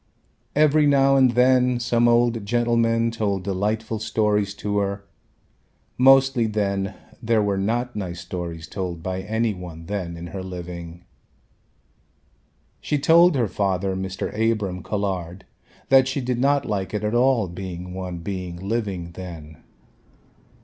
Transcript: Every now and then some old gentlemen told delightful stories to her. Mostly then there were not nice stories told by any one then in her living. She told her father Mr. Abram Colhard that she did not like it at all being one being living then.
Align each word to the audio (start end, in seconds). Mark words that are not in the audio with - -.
Every 0.55 0.87
now 0.87 1.15
and 1.15 1.33
then 1.35 1.79
some 1.79 2.07
old 2.07 2.43
gentlemen 2.43 3.11
told 3.11 3.43
delightful 3.43 3.99
stories 3.99 4.55
to 4.55 4.79
her. 4.79 5.03
Mostly 5.95 6.47
then 6.47 6.95
there 7.21 7.43
were 7.43 7.59
not 7.59 7.95
nice 7.95 8.19
stories 8.21 8.65
told 8.67 9.03
by 9.03 9.21
any 9.21 9.53
one 9.53 9.85
then 9.85 10.17
in 10.17 10.25
her 10.33 10.41
living. 10.41 11.03
She 12.79 12.97
told 12.97 13.35
her 13.35 13.47
father 13.47 13.95
Mr. 13.95 14.29
Abram 14.33 14.81
Colhard 14.81 15.43
that 15.89 16.07
she 16.07 16.19
did 16.19 16.39
not 16.39 16.65
like 16.65 16.95
it 16.95 17.03
at 17.03 17.13
all 17.13 17.47
being 17.47 17.93
one 17.93 18.17
being 18.17 18.55
living 18.55 19.11
then. 19.11 19.57